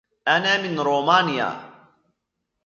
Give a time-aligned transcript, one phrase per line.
[0.27, 1.69] أنا من رومانيا.